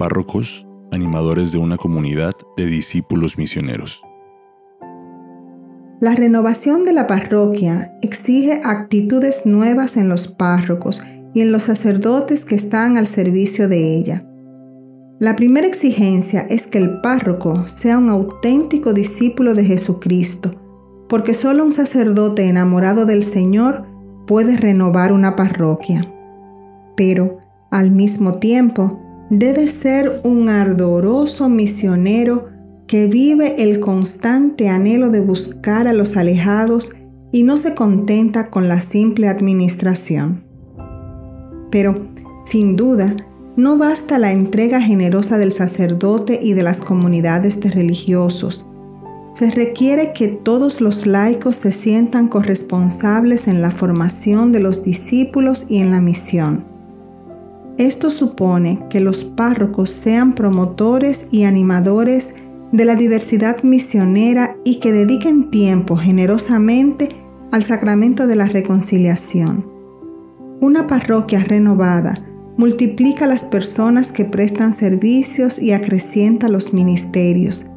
párrocos, 0.00 0.66
animadores 0.92 1.52
de 1.52 1.58
una 1.58 1.76
comunidad 1.76 2.32
de 2.56 2.64
discípulos 2.64 3.36
misioneros. 3.36 4.02
La 6.00 6.14
renovación 6.14 6.86
de 6.86 6.94
la 6.94 7.06
parroquia 7.06 7.92
exige 8.00 8.62
actitudes 8.64 9.44
nuevas 9.44 9.98
en 9.98 10.08
los 10.08 10.26
párrocos 10.26 11.02
y 11.34 11.42
en 11.42 11.52
los 11.52 11.64
sacerdotes 11.64 12.46
que 12.46 12.54
están 12.54 12.96
al 12.96 13.08
servicio 13.08 13.68
de 13.68 13.94
ella. 13.94 14.24
La 15.18 15.36
primera 15.36 15.66
exigencia 15.66 16.46
es 16.48 16.66
que 16.66 16.78
el 16.78 17.02
párroco 17.02 17.66
sea 17.66 17.98
un 17.98 18.08
auténtico 18.08 18.94
discípulo 18.94 19.54
de 19.54 19.66
Jesucristo, 19.66 20.54
porque 21.10 21.34
solo 21.34 21.62
un 21.62 21.72
sacerdote 21.72 22.48
enamorado 22.48 23.04
del 23.04 23.22
Señor 23.22 23.84
puede 24.26 24.56
renovar 24.56 25.12
una 25.12 25.36
parroquia. 25.36 26.10
Pero, 26.96 27.40
al 27.70 27.90
mismo 27.90 28.38
tiempo, 28.38 29.09
debe 29.30 29.68
ser 29.68 30.20
un 30.24 30.48
ardoroso 30.48 31.48
misionero 31.48 32.48
que 32.88 33.06
vive 33.06 33.62
el 33.62 33.78
constante 33.78 34.68
anhelo 34.68 35.10
de 35.10 35.20
buscar 35.20 35.86
a 35.86 35.92
los 35.92 36.16
alejados 36.16 36.90
y 37.30 37.44
no 37.44 37.56
se 37.56 37.76
contenta 37.76 38.50
con 38.50 38.66
la 38.66 38.80
simple 38.80 39.28
administración. 39.28 40.42
Pero, 41.70 42.08
sin 42.44 42.74
duda, 42.74 43.14
no 43.56 43.78
basta 43.78 44.18
la 44.18 44.32
entrega 44.32 44.80
generosa 44.80 45.38
del 45.38 45.52
sacerdote 45.52 46.40
y 46.42 46.54
de 46.54 46.64
las 46.64 46.80
comunidades 46.80 47.60
de 47.60 47.70
religiosos. 47.70 48.68
Se 49.32 49.52
requiere 49.52 50.12
que 50.12 50.26
todos 50.26 50.80
los 50.80 51.06
laicos 51.06 51.54
se 51.54 51.70
sientan 51.70 52.26
corresponsables 52.26 53.46
en 53.46 53.62
la 53.62 53.70
formación 53.70 54.50
de 54.50 54.58
los 54.58 54.82
discípulos 54.82 55.66
y 55.68 55.78
en 55.78 55.92
la 55.92 56.00
misión. 56.00 56.69
Esto 57.80 58.10
supone 58.10 58.78
que 58.90 59.00
los 59.00 59.24
párrocos 59.24 59.88
sean 59.88 60.34
promotores 60.34 61.28
y 61.30 61.44
animadores 61.44 62.34
de 62.72 62.84
la 62.84 62.94
diversidad 62.94 63.62
misionera 63.62 64.54
y 64.64 64.80
que 64.80 64.92
dediquen 64.92 65.50
tiempo 65.50 65.96
generosamente 65.96 67.08
al 67.50 67.64
sacramento 67.64 68.26
de 68.26 68.36
la 68.36 68.44
reconciliación. 68.44 69.64
Una 70.60 70.86
parroquia 70.86 71.42
renovada 71.42 72.22
multiplica 72.58 73.26
las 73.26 73.46
personas 73.46 74.12
que 74.12 74.26
prestan 74.26 74.74
servicios 74.74 75.58
y 75.58 75.72
acrecienta 75.72 76.50
los 76.50 76.74
ministerios. 76.74 77.70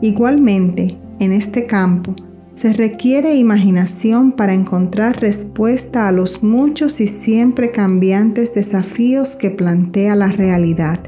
Igualmente, 0.00 0.96
en 1.18 1.32
este 1.34 1.66
campo, 1.66 2.14
se 2.54 2.72
requiere 2.72 3.34
imaginación 3.36 4.32
para 4.32 4.54
encontrar 4.54 5.20
respuesta 5.20 6.08
a 6.08 6.12
los 6.12 6.42
muchos 6.42 7.00
y 7.00 7.08
siempre 7.08 7.72
cambiantes 7.72 8.54
desafíos 8.54 9.36
que 9.36 9.50
plantea 9.50 10.14
la 10.14 10.28
realidad, 10.28 11.00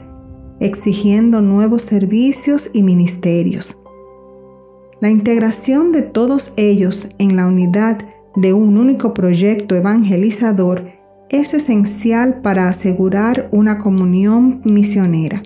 exigiendo 0.59 1.41
nuevos 1.41 1.83
servicios 1.83 2.71
y 2.75 2.83
ministerios. 2.83 3.79
La 5.01 5.11
integración 5.11 5.93
de 5.93 6.03
todos 6.03 6.53
ellos 6.57 7.09
en 7.19 7.37
la 7.37 7.47
unidad 7.47 7.99
de 8.35 8.53
un 8.53 8.77
único 8.77 9.15
proyecto 9.15 9.77
evangelizador 9.77 10.91
es 11.29 11.55
esencial 11.55 12.41
para 12.43 12.69
asegurar 12.69 13.49
una 13.53 13.79
comunión 13.79 14.63
misionera. 14.65 15.43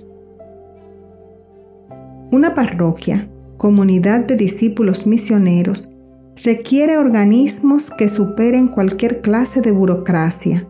Una 2.31 2.55
parroquia, 2.55 3.29
comunidad 3.61 4.21
de 4.21 4.37
discípulos 4.37 5.07
misioneros, 5.07 5.87
requiere 6.43 6.97
organismos 6.97 7.91
que 7.91 8.09
superen 8.09 8.69
cualquier 8.69 9.21
clase 9.21 9.61
de 9.61 9.71
burocracia. 9.71 10.67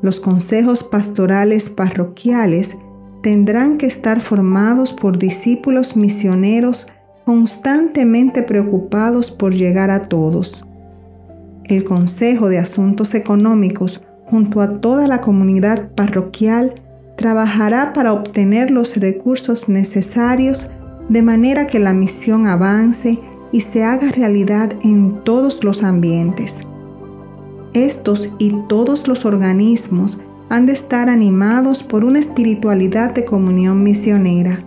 Los 0.00 0.20
consejos 0.20 0.84
pastorales 0.84 1.68
parroquiales 1.68 2.78
tendrán 3.20 3.78
que 3.78 3.86
estar 3.86 4.20
formados 4.20 4.92
por 4.92 5.18
discípulos 5.18 5.96
misioneros 5.96 6.86
constantemente 7.24 8.44
preocupados 8.44 9.32
por 9.32 9.52
llegar 9.52 9.90
a 9.90 10.02
todos. 10.02 10.64
El 11.64 11.82
Consejo 11.82 12.48
de 12.48 12.58
Asuntos 12.58 13.12
Económicos 13.16 14.04
junto 14.24 14.60
a 14.60 14.80
toda 14.80 15.08
la 15.08 15.20
comunidad 15.20 15.90
parroquial, 15.96 16.80
trabajará 17.16 17.92
para 17.92 18.12
obtener 18.12 18.70
los 18.70 18.96
recursos 18.98 19.68
necesarios 19.68 20.70
de 21.08 21.22
manera 21.22 21.66
que 21.66 21.78
la 21.78 21.92
misión 21.92 22.46
avance 22.46 23.18
y 23.52 23.62
se 23.62 23.84
haga 23.84 24.10
realidad 24.10 24.74
en 24.82 25.24
todos 25.24 25.64
los 25.64 25.82
ambientes. 25.82 26.66
Estos 27.72 28.34
y 28.38 28.54
todos 28.68 29.08
los 29.08 29.24
organismos 29.24 30.20
han 30.50 30.66
de 30.66 30.72
estar 30.72 31.08
animados 31.08 31.82
por 31.82 32.04
una 32.04 32.18
espiritualidad 32.18 33.14
de 33.14 33.24
comunión 33.24 33.82
misionera. 33.82 34.64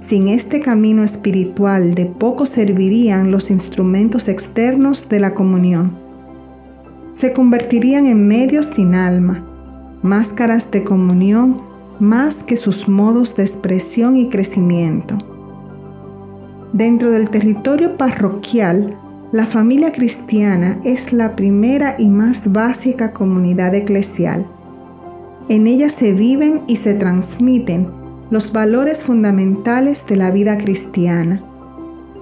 Sin 0.00 0.28
este 0.28 0.60
camino 0.60 1.02
espiritual 1.02 1.94
de 1.94 2.06
poco 2.06 2.46
servirían 2.46 3.30
los 3.30 3.50
instrumentos 3.50 4.28
externos 4.28 5.08
de 5.08 5.20
la 5.20 5.34
comunión 5.34 6.06
se 7.16 7.32
convertirían 7.32 8.04
en 8.04 8.28
medios 8.28 8.66
sin 8.66 8.94
alma, 8.94 9.42
máscaras 10.02 10.70
de 10.70 10.84
comunión 10.84 11.62
más 12.00 12.44
que 12.44 12.56
sus 12.56 12.88
modos 12.88 13.36
de 13.36 13.42
expresión 13.42 14.16
y 14.16 14.28
crecimiento. 14.28 15.16
Dentro 16.72 17.10
del 17.10 17.30
territorio 17.30 17.96
parroquial, 17.96 18.98
la 19.32 19.46
familia 19.46 19.92
cristiana 19.92 20.78
es 20.84 21.12
la 21.12 21.36
primera 21.36 21.96
y 21.98 22.08
más 22.08 22.52
básica 22.52 23.12
comunidad 23.12 23.74
eclesial. 23.74 24.46
En 25.48 25.66
ella 25.66 25.88
se 25.88 26.12
viven 26.12 26.62
y 26.66 26.76
se 26.76 26.94
transmiten 26.94 27.88
los 28.30 28.52
valores 28.52 29.02
fundamentales 29.02 30.06
de 30.06 30.16
la 30.16 30.30
vida 30.30 30.58
cristiana. 30.58 31.42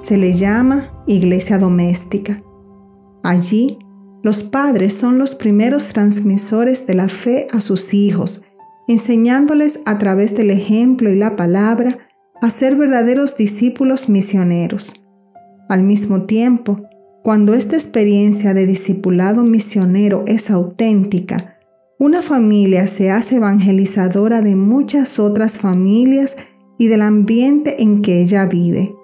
Se 0.03 0.17
le 0.17 0.35
llama 0.35 0.91
iglesia 1.07 1.59
doméstica. 1.59 2.43
Allí 3.23 3.79
los 4.23 4.43
padres 4.43 4.95
son 4.95 5.19
los 5.19 5.35
primeros 5.35 5.89
transmisores 5.89 6.87
de 6.87 6.95
la 6.95 7.09
fe 7.09 7.47
a 7.53 7.61
sus 7.61 7.93
hijos, 7.93 8.44
enseñándoles 8.89 9.81
a 9.87 9.99
través 9.99 10.37
del 10.37 10.51
ejemplo 10.51 11.11
y 11.11 11.17
la 11.17 11.37
palabra 11.37 11.99
a 12.41 12.51
ser 12.51 12.77
verdaderos 12.77 13.37
discípulos 13.37 14.09
misioneros. 14.09 15.05
Al 15.69 15.83
mismo 15.83 16.23
tiempo, 16.23 16.83
cuando 17.23 17.55
esta 17.55 17.77
experiencia 17.77 18.53
de 18.53 18.67
discipulado 18.67 19.43
misionero 19.45 20.25
es 20.27 20.51
auténtica, 20.51 21.59
una 21.99 22.21
familia 22.21 22.87
se 22.87 23.11
hace 23.11 23.37
evangelizadora 23.37 24.43
de 24.43 24.57
muchas 24.57 25.19
otras 25.19 25.57
familias 25.57 26.37
y 26.77 26.89
del 26.89 27.03
ambiente 27.03 27.83
en 27.83 28.03
que 28.03 28.21
ella 28.21 28.45
vive. 28.47 28.95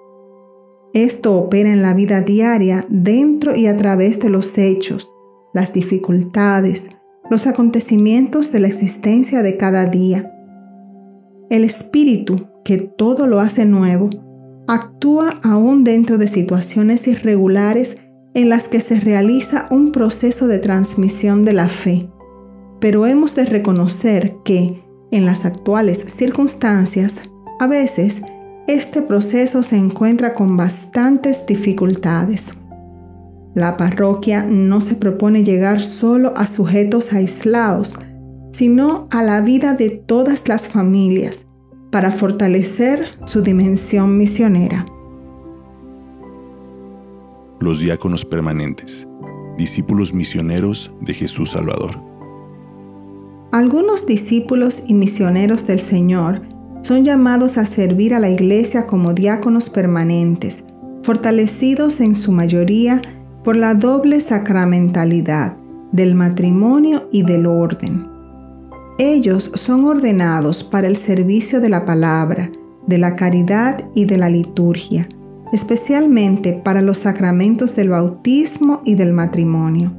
Esto 0.93 1.35
opera 1.35 1.71
en 1.71 1.81
la 1.81 1.93
vida 1.93 2.21
diaria 2.21 2.85
dentro 2.89 3.55
y 3.55 3.67
a 3.67 3.77
través 3.77 4.19
de 4.19 4.29
los 4.29 4.57
hechos, 4.57 5.15
las 5.53 5.73
dificultades, 5.73 6.91
los 7.31 7.47
acontecimientos 7.47 8.51
de 8.51 8.59
la 8.59 8.67
existencia 8.67 9.41
de 9.41 9.55
cada 9.55 9.85
día. 9.85 10.33
El 11.49 11.63
Espíritu, 11.63 12.49
que 12.65 12.77
todo 12.77 13.25
lo 13.25 13.39
hace 13.39 13.65
nuevo, 13.65 14.09
actúa 14.67 15.39
aún 15.41 15.85
dentro 15.85 16.17
de 16.17 16.27
situaciones 16.27 17.07
irregulares 17.07 17.97
en 18.33 18.49
las 18.49 18.67
que 18.67 18.81
se 18.81 18.99
realiza 18.99 19.69
un 19.71 19.93
proceso 19.93 20.49
de 20.49 20.59
transmisión 20.59 21.45
de 21.45 21.53
la 21.53 21.69
fe. 21.69 22.09
Pero 22.81 23.05
hemos 23.05 23.33
de 23.33 23.45
reconocer 23.45 24.35
que, 24.43 24.83
en 25.11 25.25
las 25.25 25.45
actuales 25.45 25.99
circunstancias, 25.99 27.31
a 27.61 27.67
veces 27.67 28.23
este 28.67 29.01
proceso 29.01 29.63
se 29.63 29.77
encuentra 29.77 30.33
con 30.33 30.57
bastantes 30.57 31.45
dificultades. 31.45 32.49
La 33.53 33.75
parroquia 33.75 34.45
no 34.47 34.79
se 34.79 34.95
propone 34.95 35.43
llegar 35.43 35.81
solo 35.81 36.33
a 36.37 36.47
sujetos 36.47 37.11
aislados, 37.11 37.97
sino 38.51 39.07
a 39.11 39.23
la 39.23 39.41
vida 39.41 39.73
de 39.73 39.89
todas 39.89 40.47
las 40.47 40.69
familias 40.69 41.45
para 41.91 42.11
fortalecer 42.11 43.07
su 43.25 43.41
dimensión 43.41 44.17
misionera. 44.17 44.85
Los 47.59 47.81
diáconos 47.81 48.23
permanentes, 48.23 49.07
discípulos 49.57 50.13
misioneros 50.13 50.91
de 51.01 51.13
Jesús 51.13 51.51
Salvador. 51.51 52.01
Algunos 53.51 54.07
discípulos 54.07 54.83
y 54.87 54.93
misioneros 54.93 55.67
del 55.67 55.81
Señor 55.81 56.41
son 56.81 57.03
llamados 57.03 57.57
a 57.57 57.65
servir 57.65 58.13
a 58.13 58.19
la 58.19 58.29
iglesia 58.29 58.87
como 58.87 59.13
diáconos 59.13 59.69
permanentes, 59.69 60.63
fortalecidos 61.03 61.99
en 61.99 62.15
su 62.15 62.31
mayoría 62.31 63.01
por 63.43 63.55
la 63.55 63.73
doble 63.73 64.21
sacramentalidad 64.21 65.55
del 65.91 66.15
matrimonio 66.15 67.07
y 67.11 67.23
del 67.23 67.45
orden. 67.45 68.07
Ellos 68.97 69.51
son 69.55 69.85
ordenados 69.85 70.63
para 70.63 70.87
el 70.87 70.97
servicio 70.97 71.59
de 71.59 71.69
la 71.69 71.85
palabra, 71.85 72.51
de 72.87 72.97
la 72.97 73.15
caridad 73.15 73.83
y 73.95 74.05
de 74.05 74.17
la 74.17 74.29
liturgia, 74.29 75.09
especialmente 75.51 76.53
para 76.53 76.81
los 76.81 76.99
sacramentos 76.99 77.75
del 77.75 77.89
bautismo 77.89 78.81
y 78.85 78.95
del 78.95 79.13
matrimonio. 79.13 79.91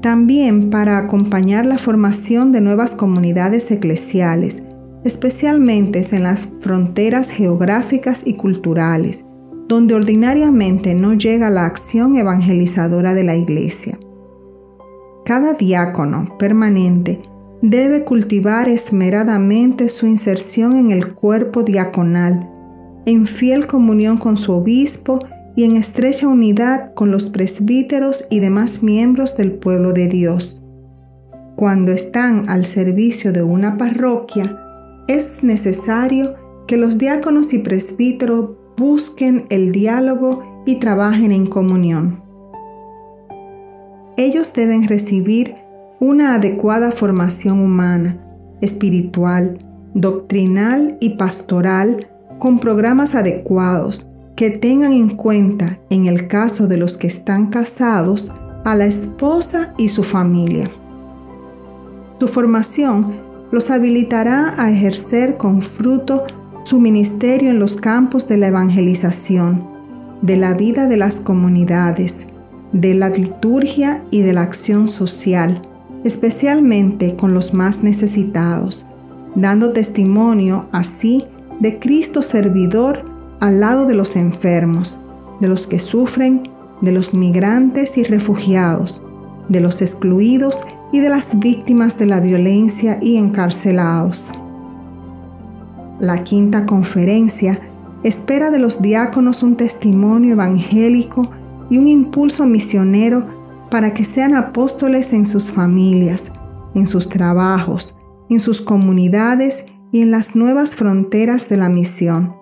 También 0.00 0.70
para 0.70 0.98
acompañar 0.98 1.66
la 1.66 1.78
formación 1.78 2.52
de 2.52 2.60
nuevas 2.60 2.94
comunidades 2.94 3.70
eclesiales 3.70 4.62
especialmente 5.04 6.04
en 6.12 6.22
las 6.22 6.48
fronteras 6.60 7.30
geográficas 7.30 8.26
y 8.26 8.34
culturales, 8.34 9.24
donde 9.68 9.94
ordinariamente 9.94 10.94
no 10.94 11.12
llega 11.12 11.50
la 11.50 11.66
acción 11.66 12.16
evangelizadora 12.16 13.14
de 13.14 13.24
la 13.24 13.36
Iglesia. 13.36 13.98
Cada 15.24 15.52
diácono 15.52 16.36
permanente 16.38 17.20
debe 17.60 18.04
cultivar 18.04 18.68
esmeradamente 18.68 19.90
su 19.90 20.06
inserción 20.06 20.76
en 20.76 20.90
el 20.90 21.14
cuerpo 21.14 21.62
diaconal, 21.64 22.48
en 23.04 23.26
fiel 23.26 23.66
comunión 23.66 24.16
con 24.16 24.36
su 24.38 24.52
obispo 24.52 25.18
y 25.54 25.64
en 25.64 25.76
estrecha 25.76 26.28
unidad 26.28 26.94
con 26.94 27.10
los 27.10 27.30
presbíteros 27.30 28.26
y 28.30 28.40
demás 28.40 28.82
miembros 28.82 29.36
del 29.36 29.52
pueblo 29.52 29.92
de 29.92 30.08
Dios. 30.08 30.62
Cuando 31.56 31.90
están 31.90 32.48
al 32.48 32.64
servicio 32.64 33.32
de 33.32 33.42
una 33.42 33.76
parroquia, 33.76 34.56
es 35.08 35.42
necesario 35.42 36.36
que 36.68 36.76
los 36.76 36.98
diáconos 36.98 37.52
y 37.52 37.58
presbíteros 37.58 38.57
busquen 38.78 39.46
el 39.50 39.72
diálogo 39.72 40.62
y 40.64 40.76
trabajen 40.76 41.32
en 41.32 41.46
comunión. 41.46 42.22
Ellos 44.16 44.52
deben 44.54 44.88
recibir 44.88 45.56
una 46.00 46.34
adecuada 46.34 46.92
formación 46.92 47.60
humana, 47.60 48.18
espiritual, 48.60 49.58
doctrinal 49.94 50.96
y 51.00 51.16
pastoral 51.16 52.08
con 52.38 52.60
programas 52.60 53.14
adecuados 53.14 54.08
que 54.36 54.50
tengan 54.50 54.92
en 54.92 55.10
cuenta, 55.10 55.80
en 55.90 56.06
el 56.06 56.28
caso 56.28 56.68
de 56.68 56.76
los 56.76 56.96
que 56.96 57.08
están 57.08 57.48
casados, 57.48 58.32
a 58.64 58.76
la 58.76 58.86
esposa 58.86 59.74
y 59.78 59.88
su 59.88 60.04
familia. 60.04 60.70
Su 62.20 62.28
formación 62.28 63.14
los 63.50 63.70
habilitará 63.70 64.54
a 64.56 64.70
ejercer 64.70 65.36
con 65.36 65.62
fruto 65.62 66.24
su 66.68 66.80
ministerio 66.80 67.48
en 67.48 67.58
los 67.58 67.78
campos 67.78 68.28
de 68.28 68.36
la 68.36 68.48
evangelización, 68.48 69.66
de 70.20 70.36
la 70.36 70.52
vida 70.52 70.86
de 70.86 70.98
las 70.98 71.22
comunidades, 71.22 72.26
de 72.72 72.92
la 72.92 73.08
liturgia 73.08 74.04
y 74.10 74.20
de 74.20 74.34
la 74.34 74.42
acción 74.42 74.86
social, 74.86 75.62
especialmente 76.04 77.16
con 77.16 77.32
los 77.32 77.54
más 77.54 77.82
necesitados, 77.82 78.84
dando 79.34 79.72
testimonio 79.72 80.66
así 80.70 81.24
de 81.58 81.78
Cristo 81.78 82.20
servidor 82.20 83.02
al 83.40 83.60
lado 83.60 83.86
de 83.86 83.94
los 83.94 84.14
enfermos, 84.14 85.00
de 85.40 85.48
los 85.48 85.66
que 85.66 85.78
sufren, 85.78 86.50
de 86.82 86.92
los 86.92 87.14
migrantes 87.14 87.96
y 87.96 88.04
refugiados, 88.04 89.02
de 89.48 89.60
los 89.60 89.80
excluidos 89.80 90.64
y 90.92 91.00
de 91.00 91.08
las 91.08 91.38
víctimas 91.38 91.98
de 91.98 92.04
la 92.04 92.20
violencia 92.20 92.98
y 93.00 93.16
encarcelados. 93.16 94.32
La 96.00 96.22
quinta 96.22 96.64
conferencia 96.64 97.60
espera 98.04 98.50
de 98.50 98.58
los 98.58 98.80
diáconos 98.80 99.42
un 99.42 99.56
testimonio 99.56 100.32
evangélico 100.32 101.30
y 101.70 101.78
un 101.78 101.88
impulso 101.88 102.46
misionero 102.46 103.26
para 103.70 103.94
que 103.94 104.04
sean 104.04 104.34
apóstoles 104.34 105.12
en 105.12 105.26
sus 105.26 105.50
familias, 105.50 106.32
en 106.74 106.86
sus 106.86 107.08
trabajos, 107.08 107.96
en 108.30 108.40
sus 108.40 108.62
comunidades 108.62 109.66
y 109.90 110.02
en 110.02 110.10
las 110.10 110.36
nuevas 110.36 110.76
fronteras 110.76 111.48
de 111.48 111.56
la 111.56 111.68
misión. 111.68 112.36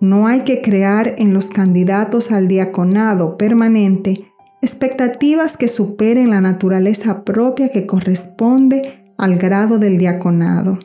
No 0.00 0.26
hay 0.26 0.40
que 0.40 0.60
crear 0.60 1.14
en 1.18 1.32
los 1.32 1.50
candidatos 1.50 2.30
al 2.30 2.48
diaconado 2.48 3.38
permanente 3.38 4.30
expectativas 4.60 5.56
que 5.56 5.68
superen 5.68 6.30
la 6.30 6.40
naturaleza 6.40 7.24
propia 7.24 7.70
que 7.70 7.86
corresponde 7.86 9.12
al 9.18 9.36
grado 9.36 9.78
del 9.78 9.98
diaconado. 9.98 10.78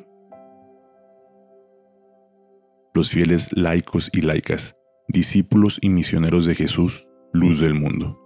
Los 2.99 3.11
fieles 3.11 3.53
laicos 3.53 4.09
y 4.11 4.19
laicas, 4.19 4.75
discípulos 5.07 5.79
y 5.81 5.87
misioneros 5.87 6.43
de 6.43 6.53
Jesús, 6.53 7.07
luz 7.31 7.61
del 7.61 7.73
mundo. 7.73 8.19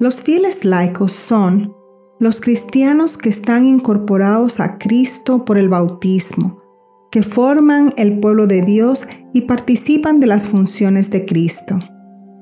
Los 0.00 0.22
fieles 0.22 0.64
laicos 0.64 1.12
son 1.12 1.74
los 2.20 2.40
cristianos 2.40 3.18
que 3.18 3.28
están 3.28 3.66
incorporados 3.66 4.60
a 4.60 4.78
Cristo 4.78 5.44
por 5.44 5.58
el 5.58 5.68
bautismo, 5.68 6.62
que 7.10 7.22
forman 7.22 7.92
el 7.98 8.18
pueblo 8.18 8.46
de 8.46 8.62
Dios 8.62 9.06
y 9.34 9.42
participan 9.42 10.18
de 10.18 10.28
las 10.28 10.46
funciones 10.46 11.10
de 11.10 11.26
Cristo, 11.26 11.80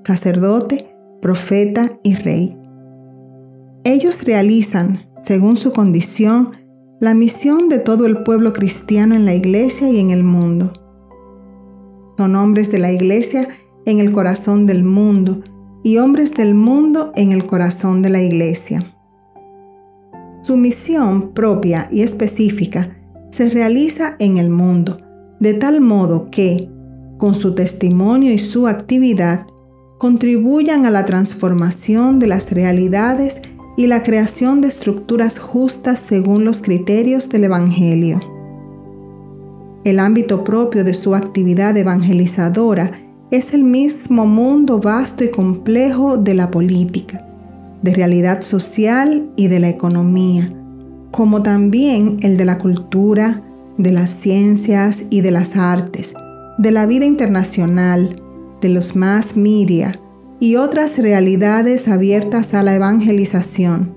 sacerdote, 0.04 0.94
profeta 1.20 1.98
y 2.04 2.14
rey. 2.14 2.56
Ellos 3.82 4.22
realizan, 4.22 5.10
según 5.20 5.56
su 5.56 5.72
condición, 5.72 6.52
la 7.00 7.14
misión 7.14 7.70
de 7.70 7.78
todo 7.78 8.04
el 8.04 8.22
pueblo 8.24 8.52
cristiano 8.52 9.14
en 9.14 9.24
la 9.24 9.34
iglesia 9.34 9.88
y 9.88 9.98
en 9.98 10.10
el 10.10 10.22
mundo. 10.22 10.74
Son 12.18 12.36
hombres 12.36 12.70
de 12.70 12.78
la 12.78 12.92
iglesia 12.92 13.48
en 13.86 14.00
el 14.00 14.12
corazón 14.12 14.66
del 14.66 14.84
mundo 14.84 15.40
y 15.82 15.96
hombres 15.96 16.34
del 16.34 16.54
mundo 16.54 17.10
en 17.16 17.32
el 17.32 17.46
corazón 17.46 18.02
de 18.02 18.10
la 18.10 18.20
iglesia. 18.20 18.84
Su 20.42 20.58
misión 20.58 21.32
propia 21.32 21.88
y 21.90 22.02
específica 22.02 22.98
se 23.30 23.48
realiza 23.48 24.16
en 24.18 24.36
el 24.36 24.50
mundo, 24.50 24.98
de 25.40 25.54
tal 25.54 25.80
modo 25.80 26.30
que, 26.30 26.68
con 27.16 27.34
su 27.34 27.54
testimonio 27.54 28.30
y 28.30 28.38
su 28.38 28.68
actividad, 28.68 29.46
contribuyan 29.98 30.84
a 30.84 30.90
la 30.90 31.06
transformación 31.06 32.18
de 32.18 32.26
las 32.26 32.52
realidades 32.52 33.40
y 33.80 33.86
la 33.86 34.02
creación 34.02 34.60
de 34.60 34.68
estructuras 34.68 35.38
justas 35.38 36.00
según 36.00 36.44
los 36.44 36.60
criterios 36.60 37.30
del 37.30 37.44
Evangelio. 37.44 38.20
El 39.84 40.00
ámbito 40.00 40.44
propio 40.44 40.84
de 40.84 40.92
su 40.92 41.14
actividad 41.14 41.74
evangelizadora 41.78 42.92
es 43.30 43.54
el 43.54 43.64
mismo 43.64 44.26
mundo 44.26 44.80
vasto 44.80 45.24
y 45.24 45.30
complejo 45.30 46.18
de 46.18 46.34
la 46.34 46.50
política, 46.50 47.26
de 47.80 47.94
realidad 47.94 48.42
social 48.42 49.30
y 49.34 49.48
de 49.48 49.60
la 49.60 49.70
economía, 49.70 50.50
como 51.10 51.42
también 51.42 52.18
el 52.20 52.36
de 52.36 52.44
la 52.44 52.58
cultura, 52.58 53.42
de 53.78 53.92
las 53.92 54.10
ciencias 54.10 55.04
y 55.08 55.22
de 55.22 55.30
las 55.30 55.56
artes, 55.56 56.12
de 56.58 56.70
la 56.70 56.84
vida 56.84 57.06
internacional, 57.06 58.22
de 58.60 58.68
los 58.68 58.94
más 58.94 59.38
media 59.38 59.98
y 60.40 60.56
otras 60.56 60.98
realidades 60.98 61.86
abiertas 61.86 62.54
a 62.54 62.62
la 62.62 62.74
evangelización, 62.74 63.94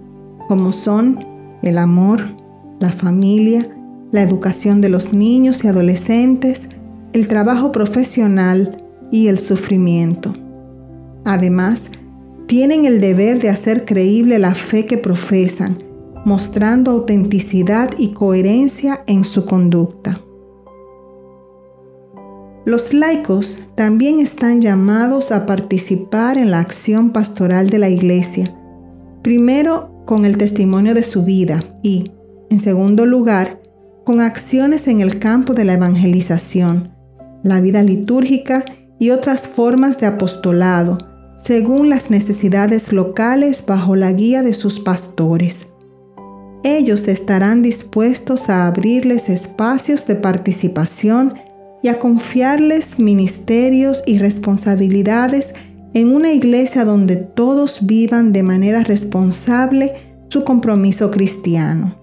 como 0.50 0.74
son 0.74 1.26
el 1.64 1.78
amor, 1.78 2.36
la 2.80 2.92
familia, 2.92 3.70
la 4.12 4.22
educación 4.22 4.82
de 4.82 4.90
los 4.90 5.14
niños 5.14 5.64
y 5.64 5.70
adolescentes, 5.70 6.70
el 7.14 7.30
trabajo 7.30 7.72
profesional 7.72 8.84
y 9.10 9.28
el 9.28 9.40
sufrimiento. 9.40 10.34
Además, 11.24 11.92
tienen 12.46 12.84
el 12.86 13.00
deber 13.00 13.40
de 13.40 13.50
hacer 13.50 13.86
creíble 13.86 14.38
la 14.38 14.54
fe 14.54 14.86
que 14.86 14.98
profesan, 14.98 15.78
mostrando 16.26 16.92
autenticidad 16.92 17.92
y 17.98 18.10
coherencia 18.10 19.04
en 19.08 19.24
su 19.24 19.46
conducta. 19.46 20.20
Los 22.65 22.93
laicos 22.93 23.67
también 23.75 24.22
están 24.22 24.62
llamados 24.62 25.34
a 25.34 25.46
participar 25.46 26.38
en 26.38 26.50
la 26.50 26.60
acción 26.60 27.12
pastoral 27.12 27.70
de 27.70 27.77
la 27.77 27.89
Iglesia, 27.89 28.55
primero 29.22 30.03
con 30.05 30.24
el 30.24 30.38
testimonio 30.38 30.93
de 30.93 31.03
su 31.03 31.24
vida 31.25 31.62
y, 31.82 32.13
en 32.50 32.62
segundo 32.62 33.05
lugar, 33.05 33.62
con 34.05 34.22
acciones 34.22 34.88
en 34.88 35.01
el 35.01 35.20
campo 35.20 35.53
de 35.53 35.65
la 35.65 35.74
evangelización, 35.74 36.93
la 37.43 37.60
vida 37.60 37.84
litúrgica 37.84 38.63
y 38.98 39.10
otras 39.10 39.46
formas 39.46 40.00
de 40.00 40.08
apostolado, 40.08 40.98
según 41.43 41.89
las 41.89 42.12
necesidades 42.12 42.93
locales 42.93 43.65
bajo 43.65 43.98
la 43.98 44.13
guía 44.13 44.41
de 44.41 44.53
sus 44.53 44.79
pastores. 44.79 45.67
Ellos 46.63 47.10
estarán 47.10 47.62
dispuestos 47.62 48.50
a 48.50 48.67
abrirles 48.67 49.29
espacios 49.29 50.08
de 50.08 50.15
participación 50.15 51.34
y 51.84 51.90
a 51.90 52.00
confiarles 52.00 52.98
ministerios 52.98 54.04
y 54.08 54.18
responsabilidades 54.18 55.54
en 55.94 56.16
una 56.16 56.32
iglesia 56.32 56.86
donde 56.86 57.18
todos 57.18 57.86
vivan 57.86 58.32
de 58.32 58.42
manera 58.42 58.84
responsable 58.84 59.94
su 60.30 60.44
compromiso 60.44 61.12
cristiano. 61.12 61.96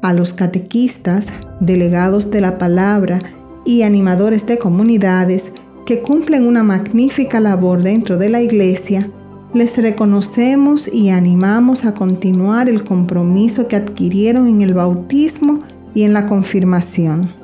A 0.00 0.14
los 0.14 0.32
catequistas, 0.32 1.32
delegados 1.60 2.30
de 2.30 2.40
la 2.40 2.56
palabra 2.56 3.18
y 3.66 3.82
animadores 3.82 4.46
de 4.46 4.58
comunidades 4.58 5.52
que 5.86 6.00
cumplen 6.00 6.46
una 6.46 6.62
magnífica 6.62 7.40
labor 7.40 7.82
dentro 7.82 8.16
de 8.16 8.28
la 8.28 8.42
iglesia, 8.42 9.10
les 9.52 9.76
reconocemos 9.76 10.88
y 10.92 11.10
animamos 11.10 11.84
a 11.84 11.94
continuar 11.94 12.68
el 12.68 12.84
compromiso 12.84 13.66
que 13.66 13.76
adquirieron 13.76 14.46
en 14.46 14.62
el 14.62 14.72
bautismo 14.72 15.60
y 15.94 16.04
en 16.04 16.12
la 16.12 16.26
confirmación. 16.26 17.43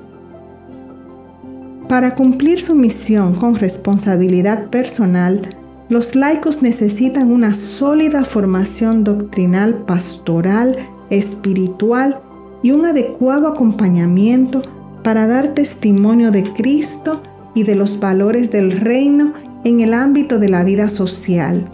Para 1.90 2.14
cumplir 2.14 2.61
su 2.61 2.76
misión 2.76 3.35
con 3.35 3.56
responsabilidad 3.56 4.68
personal, 4.70 5.56
los 5.88 6.14
laicos 6.14 6.62
necesitan 6.62 7.32
una 7.32 7.52
sólida 7.52 8.25
formación 8.25 9.02
doctrinal, 9.02 9.75
pastoral, 9.87 10.76
espiritual 11.11 12.20
y 12.62 12.70
un 12.70 12.87
adecuado 12.87 13.49
acompañamiento 13.49 14.62
para 15.02 15.26
dar 15.26 15.49
testimonio 15.54 16.30
de 16.30 16.44
Cristo 16.44 17.23
y 17.56 17.64
de 17.64 17.75
los 17.75 17.99
valores 17.99 18.52
del 18.52 18.70
reino 18.70 19.32
en 19.64 19.80
el 19.80 19.92
ámbito 19.92 20.38
de 20.38 20.49
la 20.49 20.62
vida 20.62 20.88
social, 20.88 21.68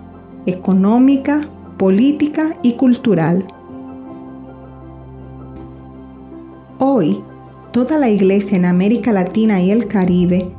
económica, 0.46 1.42
política 1.76 2.56
y 2.62 2.72
cultural. 2.76 3.46
Hoy, 6.78 7.22
toda 7.76 7.98
la 7.98 8.08
iglesia 8.08 8.56
en 8.56 8.64
América 8.64 9.12
Latina 9.12 9.60
y 9.60 9.70
el 9.70 9.86
Caribe 9.86 10.50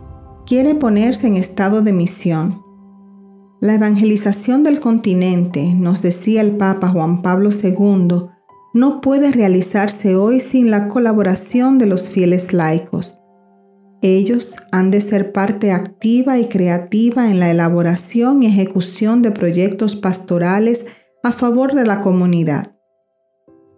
quiere 0.45 0.75
ponerse 0.75 1.25
en 1.25 1.35
estado 1.35 1.81
de 1.81 1.91
misión. 1.91 2.61
La 3.59 3.73
evangelización 3.73 4.63
del 4.63 4.79
continente, 4.79 5.73
nos 5.73 6.03
decía 6.03 6.41
el 6.41 6.57
Papa 6.57 6.89
Juan 6.89 7.23
Pablo 7.23 7.49
II, 7.49 8.27
no 8.75 9.01
puede 9.01 9.31
realizarse 9.31 10.15
hoy 10.15 10.39
sin 10.39 10.69
la 10.69 10.87
colaboración 10.87 11.79
de 11.79 11.87
los 11.87 12.07
fieles 12.07 12.53
laicos. 12.53 13.19
Ellos 14.03 14.55
han 14.71 14.91
de 14.91 15.01
ser 15.01 15.31
parte 15.31 15.71
activa 15.71 16.37
y 16.37 16.45
creativa 16.45 17.31
en 17.31 17.39
la 17.39 17.49
elaboración 17.49 18.43
y 18.43 18.45
ejecución 18.45 19.23
de 19.23 19.31
proyectos 19.31 19.95
pastorales 19.95 20.85
a 21.23 21.31
favor 21.31 21.73
de 21.73 21.83
la 21.83 21.99
comunidad. 21.99 22.75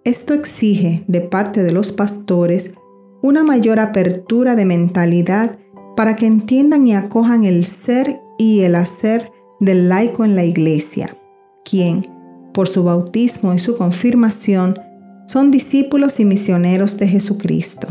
Esto 0.03 0.33
exige 0.33 1.05
de 1.07 1.21
parte 1.21 1.63
de 1.63 1.71
los 1.71 1.93
pastores 1.93 2.73
una 3.21 3.43
mayor 3.43 3.79
apertura 3.79 4.55
de 4.55 4.65
mentalidad 4.65 5.57
para 5.95 6.15
que 6.15 6.25
entiendan 6.25 6.87
y 6.87 6.95
acojan 6.95 7.43
el 7.43 7.65
ser 7.65 8.21
y 8.37 8.61
el 8.61 8.75
hacer 8.75 9.31
del 9.59 9.89
laico 9.89 10.23
en 10.23 10.35
la 10.35 10.45
iglesia, 10.45 11.17
quien, 11.65 12.07
por 12.53 12.67
su 12.67 12.83
bautismo 12.83 13.53
y 13.53 13.59
su 13.59 13.75
confirmación, 13.75 14.79
son 15.25 15.51
discípulos 15.51 16.19
y 16.19 16.25
misioneros 16.25 16.97
de 16.97 17.07
Jesucristo. 17.07 17.87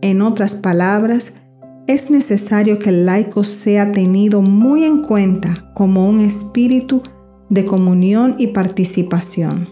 En 0.00 0.20
otras 0.20 0.56
palabras, 0.56 1.34
es 1.86 2.10
necesario 2.10 2.78
que 2.78 2.90
el 2.90 3.06
laico 3.06 3.44
sea 3.44 3.92
tenido 3.92 4.42
muy 4.42 4.84
en 4.84 5.02
cuenta 5.02 5.72
como 5.74 6.08
un 6.08 6.20
espíritu 6.20 7.02
de 7.48 7.64
comunión 7.64 8.34
y 8.38 8.48
participación. 8.48 9.68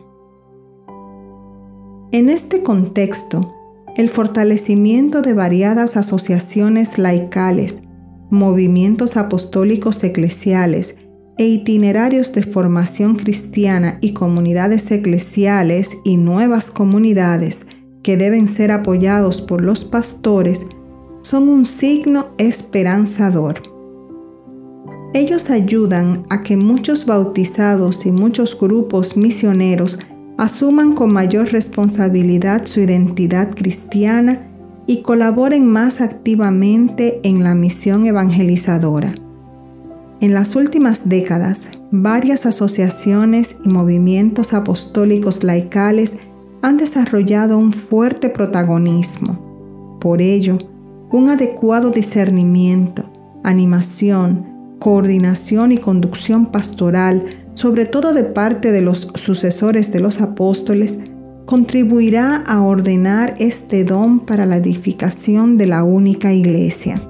En 2.12 2.28
este 2.28 2.62
contexto, 2.62 3.59
el 3.96 4.08
fortalecimiento 4.08 5.22
de 5.22 5.34
variadas 5.34 5.96
asociaciones 5.96 6.98
laicales, 6.98 7.82
movimientos 8.30 9.16
apostólicos 9.16 10.02
eclesiales 10.04 10.96
e 11.38 11.46
itinerarios 11.46 12.32
de 12.32 12.42
formación 12.42 13.16
cristiana 13.16 13.98
y 14.00 14.12
comunidades 14.12 14.90
eclesiales 14.90 15.96
y 16.04 16.16
nuevas 16.16 16.70
comunidades 16.70 17.66
que 18.02 18.16
deben 18.16 18.48
ser 18.48 18.72
apoyados 18.72 19.40
por 19.40 19.62
los 19.62 19.84
pastores 19.84 20.66
son 21.22 21.48
un 21.48 21.64
signo 21.64 22.28
esperanzador. 22.38 23.62
Ellos 25.12 25.50
ayudan 25.50 26.24
a 26.30 26.42
que 26.42 26.56
muchos 26.56 27.04
bautizados 27.04 28.06
y 28.06 28.12
muchos 28.12 28.58
grupos 28.58 29.16
misioneros 29.16 29.98
asuman 30.40 30.94
con 30.94 31.12
mayor 31.12 31.52
responsabilidad 31.52 32.64
su 32.64 32.80
identidad 32.80 33.54
cristiana 33.54 34.48
y 34.86 35.02
colaboren 35.02 35.66
más 35.66 36.00
activamente 36.00 37.20
en 37.24 37.44
la 37.44 37.54
misión 37.54 38.06
evangelizadora. 38.06 39.14
En 40.22 40.32
las 40.32 40.56
últimas 40.56 41.10
décadas, 41.10 41.68
varias 41.90 42.46
asociaciones 42.46 43.56
y 43.66 43.68
movimientos 43.68 44.54
apostólicos 44.54 45.44
laicales 45.44 46.16
han 46.62 46.78
desarrollado 46.78 47.58
un 47.58 47.70
fuerte 47.70 48.30
protagonismo. 48.30 49.98
Por 50.00 50.22
ello, 50.22 50.56
un 51.12 51.28
adecuado 51.28 51.90
discernimiento, 51.90 53.04
animación, 53.44 54.46
coordinación 54.78 55.70
y 55.72 55.76
conducción 55.76 56.46
pastoral, 56.46 57.26
sobre 57.54 57.84
todo 57.84 58.14
de 58.14 58.24
parte 58.24 58.72
de 58.72 58.82
los 58.82 59.10
sucesores 59.14 59.92
de 59.92 60.00
los 60.00 60.20
apóstoles, 60.20 60.98
contribuirá 61.46 62.36
a 62.36 62.62
ordenar 62.62 63.34
este 63.38 63.84
don 63.84 64.20
para 64.20 64.46
la 64.46 64.56
edificación 64.56 65.58
de 65.58 65.66
la 65.66 65.82
única 65.82 66.32
iglesia. 66.32 67.02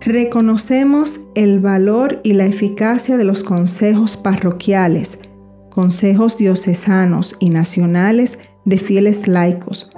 Reconocemos 0.00 1.26
el 1.34 1.60
valor 1.60 2.20
y 2.22 2.32
la 2.32 2.46
eficacia 2.46 3.16
de 3.16 3.24
los 3.24 3.42
consejos 3.42 4.16
parroquiales, 4.16 5.18
consejos 5.68 6.38
diocesanos 6.38 7.36
y 7.40 7.50
nacionales 7.50 8.38
de 8.64 8.78
fieles 8.78 9.28
laicos, 9.28 9.90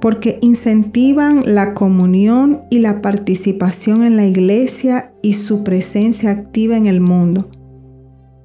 porque 0.00 0.38
incentivan 0.40 1.42
la 1.46 1.74
comunión 1.74 2.62
y 2.70 2.78
la 2.78 3.00
participación 3.00 4.04
en 4.04 4.16
la 4.16 4.26
iglesia 4.26 5.12
y 5.22 5.34
su 5.34 5.64
presencia 5.64 6.30
activa 6.30 6.76
en 6.76 6.86
el 6.86 7.00
mundo. 7.00 7.48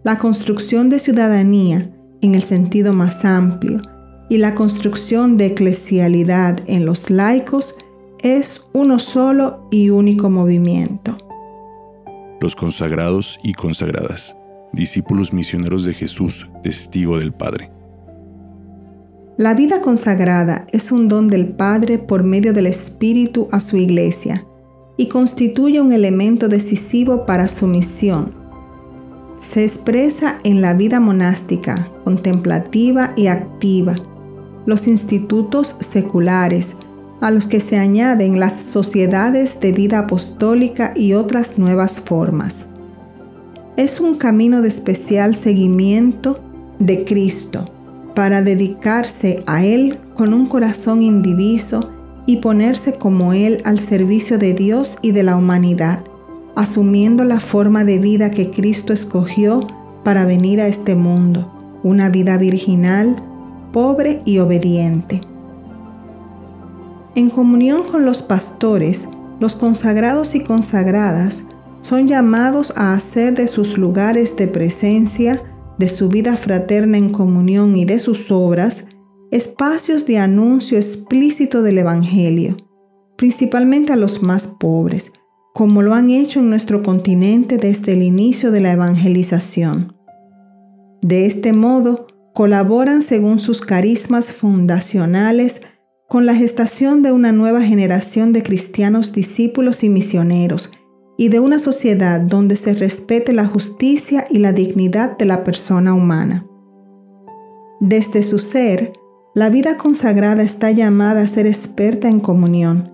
La 0.03 0.18
construcción 0.18 0.89
de 0.89 1.00
ciudadanía, 1.00 1.91
en 2.22 2.36
el 2.36 2.44
sentido 2.44 2.94
más 2.94 3.25
amplio, 3.25 3.82
y 4.29 4.38
la 4.38 4.56
construcción 4.56 5.38
de 5.38 5.48
eclesialidad 5.48 6.60
en 6.68 6.86
los 6.86 7.10
laicos 7.10 7.75
es 8.22 8.68
uno 8.74 9.00
solo 9.00 9.68
y 9.72 9.89
único 9.89 10.29
movimiento. 10.29 11.18
Los 12.41 12.56
consagrados 12.56 13.39
y 13.44 13.53
consagradas 13.53 14.36
discípulos 14.72 15.34
misioneros 15.34 15.84
de 15.84 15.94
Jesús, 15.94 16.50
testigo 16.63 17.18
del 17.18 17.34
Padre. 17.34 17.72
La 19.38 19.53
vida 19.53 19.82
consagrada 19.82 20.65
es 20.72 20.91
un 20.91 21.08
don 21.08 21.27
del 21.27 21.48
Padre 21.48 21.98
por 21.98 22.24
medio 22.24 22.53
del 22.53 22.68
Espíritu 22.68 23.48
a 23.51 23.60
su 23.60 23.77
iglesia 23.77 24.46
y 24.98 25.08
constituye 25.08 25.79
un 25.79 25.94
elemento 25.94 26.50
decisivo 26.50 27.25
para 27.25 27.48
su 27.48 27.68
misión. 27.68 28.36
Se 29.39 29.63
expresa 29.63 30.38
en 30.43 30.62
la 30.62 30.74
vida 30.74 31.00
monástica, 31.00 31.88
contemplativa 32.03 33.13
y 33.15 33.27
activa, 33.27 33.96
los 34.65 34.88
institutos 34.88 35.75
seculares, 35.79 36.75
a 37.22 37.31
los 37.31 37.48
que 37.48 37.60
se 37.60 37.77
añaden 37.77 38.39
las 38.39 38.55
sociedades 38.55 39.60
de 39.60 39.72
vida 39.72 40.00
apostólica 40.00 40.93
y 40.96 41.13
otras 41.13 41.58
nuevas 41.58 42.00
formas. 42.00 42.67
Es 43.77 44.00
un 44.00 44.15
camino 44.15 44.62
de 44.62 44.67
especial 44.67 45.36
seguimiento 45.36 46.39
de 46.79 47.05
Cristo 47.05 47.65
para 48.15 48.41
dedicarse 48.41 49.43
a 49.48 49.63
Él 49.63 50.00
con 50.13 50.34
un 50.34 50.46
corazón 50.46 51.01
indiviso 51.01 51.89
y 52.25 52.38
ponerse 52.38 52.96
como 52.96 53.34
Él 53.34 53.62
al 53.63 53.79
servicio 53.79 54.38
de 54.38 54.53
Dios 54.53 54.98
y 55.01 55.13
de 55.13 55.24
la 55.24 55.36
humanidad, 55.36 56.03
asumiendo 56.60 57.24
la 57.24 57.39
forma 57.39 57.86
de 57.86 58.00
vida 58.00 58.32
que 58.32 58.51
Cristo 58.51 58.92
escogió 58.92 59.66
para 60.04 60.25
venir 60.25 60.60
a 60.60 60.68
este 60.68 60.94
mundo, 60.94 61.80
una 61.84 62.10
vida 62.10 62.38
virginal, 62.38 63.16
pobre 63.72 64.22
y 64.25 64.39
obediente. 64.39 65.22
En 67.16 67.30
comunión 67.30 67.84
con 67.84 68.04
los 68.04 68.22
pastores, 68.22 69.08
los 69.39 69.56
consagrados 69.56 70.36
y 70.36 70.44
consagradas 70.44 71.46
son 71.80 72.10
llamados 72.10 72.74
a 72.75 72.94
hacer 72.94 73.36
de 73.36 73.48
sus 73.48 73.78
lugares 73.78 74.36
de 74.36 74.48
presencia, 74.48 75.42
de 75.78 75.88
su 75.88 76.10
vida 76.10 76.36
fraterna 76.36 76.98
en 76.98 77.12
comunión 77.12 77.78
y 77.78 77.86
de 77.86 78.00
sus 78.00 78.32
obras, 78.32 78.89
espacios 79.32 80.06
de 80.06 80.18
anuncio 80.18 80.78
explícito 80.78 81.62
del 81.63 81.78
Evangelio, 81.78 82.58
principalmente 83.16 83.94
a 83.94 83.96
los 83.96 84.22
más 84.22 84.58
pobres, 84.60 85.13
como 85.53 85.82
lo 85.82 85.94
han 85.94 86.10
hecho 86.10 86.39
en 86.39 86.50
nuestro 86.50 86.84
continente 86.84 87.58
desde 87.58 87.94
el 87.94 88.03
inicio 88.03 88.51
de 88.51 88.62
la 88.62 88.72
evangelización. 88.72 89.94
De 91.01 91.25
este 91.25 91.53
modo, 91.53 92.08
colaboran 92.34 93.01
según 93.01 93.39
sus 93.39 93.62
carismas 93.62 94.32
fundacionales 94.32 95.62
con 96.08 96.25
la 96.25 96.36
gestación 96.36 97.03
de 97.03 97.12
una 97.12 97.32
nueva 97.32 97.62
generación 97.62 98.34
de 98.34 98.44
cristianos 98.44 99.13
discípulos 99.13 99.84
y 99.84 99.89
misioneros, 99.89 100.72
y 101.18 101.27
de 101.27 101.41
una 101.41 101.60
sociedad 101.60 102.22
donde 102.22 102.56
se 102.56 102.74
respete 102.74 103.34
la 103.34 103.46
justicia 103.46 104.25
y 104.29 104.39
la 104.39 104.53
dignidad 104.53 105.18
de 105.18 105.25
la 105.25 105.44
persona 105.44 105.94
humana. 105.94 106.46
Desde 107.82 108.24
su 108.24 108.39
ser, 108.39 108.94
la 109.36 109.50
vida 109.50 109.77
consagrada 109.77 110.44
está 110.44 110.72
llamada 110.72 111.22
a 111.22 111.27
ser 111.27 111.46
experta 111.46 112.08
en 112.08 112.22
comunión, 112.22 112.91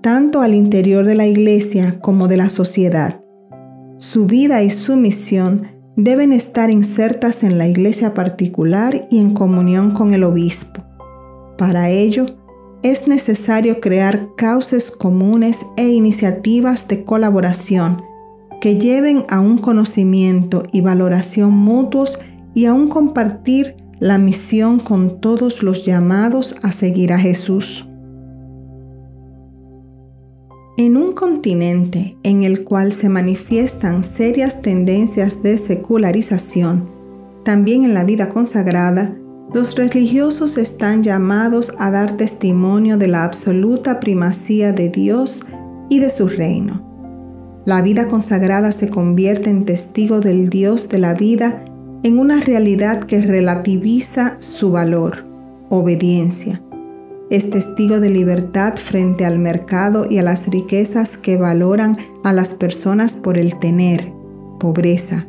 tanto 0.00 0.40
al 0.40 0.54
interior 0.54 1.04
de 1.04 1.14
la 1.14 1.26
iglesia 1.26 1.98
como 2.00 2.28
de 2.28 2.36
la 2.36 2.48
sociedad. 2.48 3.20
Su 3.98 4.26
vida 4.26 4.62
y 4.62 4.70
su 4.70 4.96
misión 4.96 5.68
deben 5.96 6.32
estar 6.32 6.70
insertas 6.70 7.42
en 7.42 7.58
la 7.58 7.66
iglesia 7.66 8.14
particular 8.14 9.08
y 9.10 9.18
en 9.18 9.34
comunión 9.34 9.90
con 9.90 10.14
el 10.14 10.22
obispo. 10.22 10.84
Para 11.56 11.90
ello, 11.90 12.26
es 12.84 13.08
necesario 13.08 13.80
crear 13.80 14.28
cauces 14.36 14.92
comunes 14.92 15.66
e 15.76 15.88
iniciativas 15.88 16.86
de 16.86 17.04
colaboración 17.04 18.02
que 18.60 18.78
lleven 18.78 19.24
a 19.28 19.40
un 19.40 19.58
conocimiento 19.58 20.62
y 20.72 20.80
valoración 20.80 21.50
mutuos 21.50 22.20
y 22.54 22.66
a 22.66 22.74
un 22.74 22.88
compartir 22.88 23.76
la 23.98 24.18
misión 24.18 24.78
con 24.78 25.20
todos 25.20 25.64
los 25.64 25.84
llamados 25.84 26.54
a 26.62 26.70
seguir 26.70 27.12
a 27.12 27.18
Jesús. 27.18 27.87
En 30.78 30.96
un 30.96 31.10
continente 31.10 32.16
en 32.22 32.44
el 32.44 32.62
cual 32.62 32.92
se 32.92 33.08
manifiestan 33.08 34.04
serias 34.04 34.62
tendencias 34.62 35.42
de 35.42 35.58
secularización, 35.58 36.88
también 37.44 37.82
en 37.82 37.94
la 37.94 38.04
vida 38.04 38.28
consagrada, 38.28 39.12
los 39.52 39.74
religiosos 39.74 40.56
están 40.56 41.02
llamados 41.02 41.72
a 41.80 41.90
dar 41.90 42.16
testimonio 42.16 42.96
de 42.96 43.08
la 43.08 43.24
absoluta 43.24 43.98
primacía 43.98 44.72
de 44.72 44.88
Dios 44.88 45.42
y 45.88 45.98
de 45.98 46.10
su 46.10 46.28
reino. 46.28 46.86
La 47.66 47.82
vida 47.82 48.06
consagrada 48.06 48.70
se 48.70 48.88
convierte 48.88 49.50
en 49.50 49.64
testigo 49.64 50.20
del 50.20 50.48
Dios 50.48 50.88
de 50.88 50.98
la 51.00 51.14
vida 51.14 51.64
en 52.04 52.20
una 52.20 52.40
realidad 52.40 53.02
que 53.02 53.20
relativiza 53.20 54.36
su 54.38 54.70
valor, 54.70 55.26
obediencia, 55.70 56.62
es 57.30 57.50
testigo 57.50 58.00
de 58.00 58.10
libertad 58.10 58.76
frente 58.76 59.24
al 59.24 59.38
mercado 59.38 60.06
y 60.10 60.18
a 60.18 60.22
las 60.22 60.48
riquezas 60.48 61.16
que 61.16 61.36
valoran 61.36 61.96
a 62.24 62.32
las 62.32 62.54
personas 62.54 63.14
por 63.14 63.36
el 63.36 63.58
tener, 63.58 64.12
pobreza, 64.58 65.26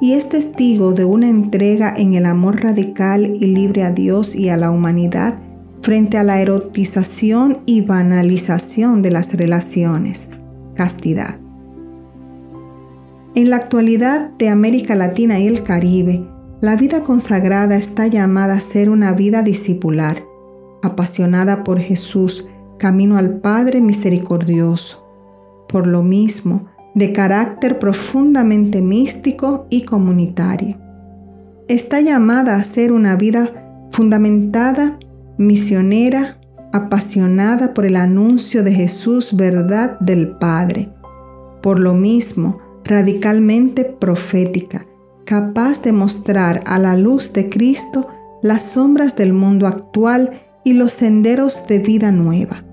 y 0.00 0.14
es 0.14 0.28
testigo 0.28 0.92
de 0.92 1.04
una 1.04 1.28
entrega 1.28 1.94
en 1.96 2.14
el 2.14 2.26
amor 2.26 2.62
radical 2.62 3.24
y 3.24 3.46
libre 3.46 3.84
a 3.84 3.90
Dios 3.90 4.34
y 4.34 4.48
a 4.48 4.56
la 4.56 4.70
humanidad 4.70 5.34
frente 5.80 6.18
a 6.18 6.22
la 6.22 6.40
erotización 6.40 7.58
y 7.66 7.80
banalización 7.80 9.02
de 9.02 9.10
las 9.10 9.34
relaciones, 9.34 10.32
castidad. 10.74 11.36
En 13.34 13.48
la 13.48 13.56
actualidad 13.56 14.30
de 14.38 14.48
América 14.48 14.94
Latina 14.94 15.38
y 15.40 15.46
el 15.46 15.62
Caribe, 15.62 16.24
la 16.60 16.76
vida 16.76 17.00
consagrada 17.00 17.76
está 17.76 18.06
llamada 18.06 18.54
a 18.54 18.60
ser 18.60 18.90
una 18.90 19.12
vida 19.12 19.42
discipular, 19.42 20.22
apasionada 20.82 21.64
por 21.64 21.78
Jesús, 21.78 22.48
camino 22.78 23.16
al 23.16 23.40
Padre 23.40 23.80
misericordioso. 23.80 25.06
Por 25.68 25.86
lo 25.86 26.02
mismo, 26.02 26.68
de 26.94 27.12
carácter 27.12 27.78
profundamente 27.78 28.82
místico 28.82 29.66
y 29.70 29.84
comunitario. 29.84 30.76
Está 31.68 32.00
llamada 32.00 32.56
a 32.56 32.64
ser 32.64 32.92
una 32.92 33.16
vida 33.16 33.48
fundamentada, 33.92 34.98
misionera, 35.38 36.38
apasionada 36.72 37.74
por 37.74 37.86
el 37.86 37.96
anuncio 37.96 38.62
de 38.62 38.72
Jesús, 38.72 39.36
verdad 39.36 39.98
del 40.00 40.36
Padre. 40.38 40.88
Por 41.62 41.78
lo 41.78 41.94
mismo, 41.94 42.60
radicalmente 42.84 43.84
profética, 43.84 44.86
capaz 45.24 45.82
de 45.82 45.92
mostrar 45.92 46.62
a 46.66 46.78
la 46.78 46.96
luz 46.96 47.32
de 47.32 47.48
Cristo 47.48 48.08
las 48.42 48.64
sombras 48.72 49.16
del 49.16 49.32
mundo 49.32 49.66
actual 49.66 50.30
y 50.64 50.74
los 50.74 50.92
senderos 50.92 51.66
de 51.66 51.78
vida 51.78 52.12
nueva, 52.12 52.64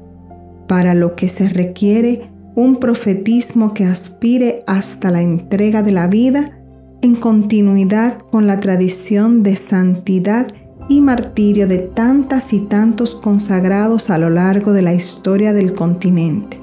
para 0.67 0.93
lo 0.93 1.15
que 1.15 1.29
se 1.29 1.49
requiere 1.49 2.29
un 2.55 2.77
profetismo 2.77 3.73
que 3.73 3.85
aspire 3.85 4.63
hasta 4.67 5.11
la 5.11 5.21
entrega 5.21 5.81
de 5.81 5.91
la 5.91 6.07
vida 6.07 6.59
en 7.01 7.15
continuidad 7.15 8.17
con 8.17 8.47
la 8.47 8.59
tradición 8.59 9.43
de 9.43 9.55
santidad 9.55 10.47
y 10.89 11.01
martirio 11.01 11.67
de 11.67 11.77
tantas 11.77 12.51
y 12.51 12.61
tantos 12.61 13.15
consagrados 13.15 14.09
a 14.09 14.17
lo 14.17 14.29
largo 14.29 14.73
de 14.73 14.81
la 14.81 14.93
historia 14.93 15.53
del 15.53 15.73
continente. 15.73 16.59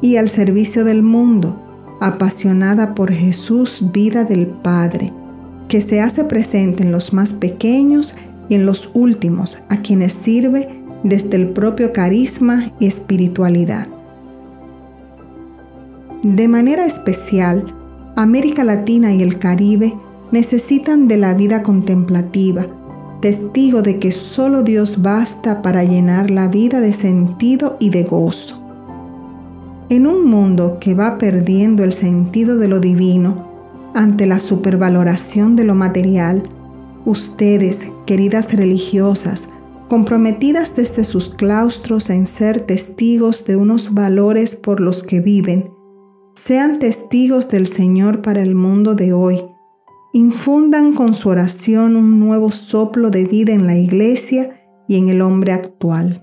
Y 0.00 0.16
al 0.16 0.28
servicio 0.28 0.84
del 0.84 1.02
mundo, 1.02 1.62
apasionada 2.00 2.94
por 2.94 3.12
Jesús, 3.12 3.92
vida 3.92 4.24
del 4.24 4.46
Padre, 4.46 5.12
que 5.68 5.80
se 5.80 6.00
hace 6.00 6.24
presente 6.24 6.82
en 6.82 6.92
los 6.92 7.12
más 7.12 7.34
pequeños 7.34 8.14
y 8.48 8.54
en 8.54 8.66
los 8.66 8.90
últimos, 8.94 9.58
a 9.68 9.78
quienes 9.78 10.12
sirve 10.12 10.68
desde 11.02 11.36
el 11.36 11.50
propio 11.50 11.92
carisma 11.92 12.72
y 12.78 12.86
espiritualidad. 12.86 13.88
De 16.22 16.48
manera 16.48 16.86
especial, 16.86 17.64
América 18.16 18.64
Latina 18.64 19.12
y 19.12 19.22
el 19.22 19.38
Caribe 19.38 19.94
necesitan 20.32 21.06
de 21.06 21.16
la 21.16 21.34
vida 21.34 21.62
contemplativa, 21.62 22.66
testigo 23.20 23.82
de 23.82 23.98
que 23.98 24.12
solo 24.12 24.62
Dios 24.62 25.02
basta 25.02 25.62
para 25.62 25.84
llenar 25.84 26.30
la 26.30 26.48
vida 26.48 26.80
de 26.80 26.92
sentido 26.92 27.76
y 27.78 27.90
de 27.90 28.04
gozo. 28.04 28.62
En 29.88 30.06
un 30.06 30.26
mundo 30.26 30.78
que 30.80 30.94
va 30.94 31.18
perdiendo 31.18 31.84
el 31.84 31.92
sentido 31.92 32.56
de 32.56 32.68
lo 32.68 32.80
divino 32.80 33.46
ante 33.94 34.26
la 34.26 34.40
supervaloración 34.40 35.54
de 35.54 35.64
lo 35.64 35.74
material, 35.74 36.42
ustedes, 37.06 37.86
queridas 38.04 38.52
religiosas, 38.52 39.48
comprometidas 39.88 40.76
desde 40.76 41.04
sus 41.04 41.30
claustros 41.34 42.10
en 42.10 42.26
ser 42.26 42.66
testigos 42.66 43.46
de 43.46 43.56
unos 43.56 43.94
valores 43.94 44.56
por 44.56 44.80
los 44.80 45.02
que 45.02 45.20
viven, 45.20 45.70
sean 46.34 46.78
testigos 46.78 47.48
del 47.48 47.66
Señor 47.66 48.20
para 48.20 48.42
el 48.42 48.54
mundo 48.54 48.94
de 48.94 49.14
hoy. 49.14 49.40
Infundan 50.12 50.92
con 50.92 51.14
su 51.14 51.28
oración 51.28 51.96
un 51.96 52.20
nuevo 52.20 52.50
soplo 52.50 53.10
de 53.10 53.24
vida 53.24 53.52
en 53.52 53.66
la 53.66 53.76
iglesia 53.76 54.60
y 54.88 54.96
en 54.96 55.08
el 55.08 55.22
hombre 55.22 55.52
actual. 55.52 56.22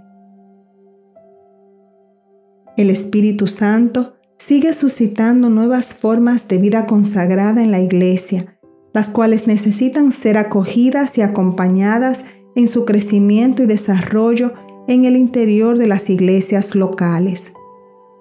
El 2.76 2.90
Espíritu 2.90 3.48
Santo 3.48 4.16
sigue 4.38 4.74
suscitando 4.74 5.50
nuevas 5.50 5.94
formas 5.94 6.48
de 6.48 6.58
vida 6.58 6.86
consagrada 6.86 7.64
en 7.64 7.72
la 7.72 7.80
Iglesia, 7.80 8.53
las 8.94 9.10
cuales 9.10 9.48
necesitan 9.48 10.12
ser 10.12 10.38
acogidas 10.38 11.18
y 11.18 11.22
acompañadas 11.22 12.26
en 12.56 12.68
su 12.68 12.86
crecimiento 12.86 13.64
y 13.64 13.66
desarrollo 13.66 14.54
en 14.88 15.06
el 15.06 15.16
interior 15.18 15.78
de 15.78 15.88
las 15.88 16.10
iglesias 16.10 16.76
locales. 16.76 17.54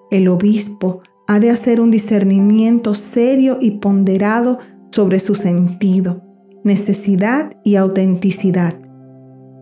El 0.09 0.27
obispo 0.27 1.01
ha 1.27 1.39
de 1.39 1.49
hacer 1.49 1.79
un 1.79 1.91
discernimiento 1.91 2.95
serio 2.95 3.57
y 3.61 3.71
ponderado 3.79 4.59
sobre 4.91 5.19
su 5.19 5.35
sentido, 5.35 6.23
necesidad 6.63 7.57
y 7.63 7.75
autenticidad. 7.75 8.75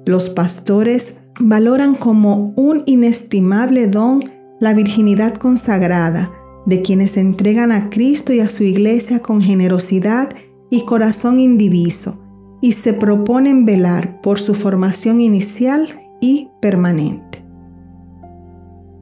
Los 0.06 0.30
pastores 0.30 1.22
valoran 1.40 1.96
como 1.96 2.54
un 2.56 2.84
inestimable 2.86 3.88
don 3.88 4.24
la 4.60 4.74
virginidad 4.74 5.36
consagrada 5.36 6.32
de 6.66 6.82
quienes 6.82 7.18
entregan 7.18 7.72
a 7.72 7.90
Cristo 7.90 8.34
y 8.34 8.40
a 8.40 8.50
su 8.50 8.64
iglesia 8.64 9.20
con 9.20 9.42
generosidad 9.42 10.30
y 10.72 10.86
corazón 10.86 11.38
indiviso 11.38 12.24
y 12.62 12.72
se 12.72 12.94
proponen 12.94 13.66
velar 13.66 14.22
por 14.22 14.40
su 14.40 14.56
formación 14.56 15.22
inicial 15.22 16.02
y 16.22 16.50
permanente. 16.62 17.44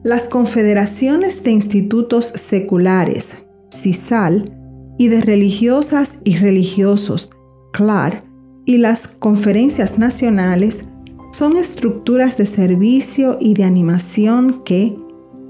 Las 0.02 0.28
confederaciones 0.28 1.42
de 1.44 1.52
institutos 1.52 2.26
seculares, 2.26 3.46
CISAL, 3.70 4.56
y 4.98 5.08
de 5.08 5.22
religiosas 5.22 6.20
y 6.24 6.36
religiosos, 6.36 7.30
CLAR, 7.72 8.24
y 8.66 8.76
las 8.76 9.06
conferencias 9.06 9.98
nacionales 9.98 10.88
son 11.32 11.56
estructuras 11.56 12.36
de 12.36 12.46
servicio 12.46 13.38
y 13.40 13.54
de 13.54 13.64
animación 13.64 14.62
que, 14.64 14.98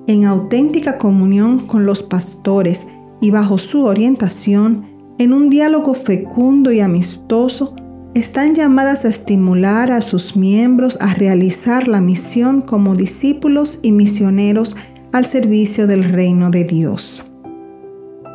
en 0.07 0.25
auténtica 0.25 0.99
comunión 0.99 1.59
con 1.59 1.87
los 1.87 2.03
pastores 2.03 2.87
y 3.21 3.31
bajo 3.31 3.59
su 3.59 3.85
orientación, 3.85 4.90
en 5.21 5.35
un 5.35 5.51
diálogo 5.51 5.93
fecundo 5.93 6.73
y 6.73 6.81
amistoso, 6.81 7.77
están 8.15 8.55
llamadas 8.55 9.05
a 9.05 9.11
estimular 9.11 9.93
a 9.93 10.01
sus 10.01 10.35
miembros 10.35 10.97
a 10.99 11.13
realizar 11.13 11.89
la 11.89 12.01
misión 12.01 12.63
como 12.63 12.97
discípulos 12.97 13.81
y 13.83 13.93
misioneros 13.93 14.77
al 15.13 15.27
servicio 15.27 15.87
del 15.87 16.05
reino 16.05 16.49
de 16.49 16.65
Dios. 16.65 17.23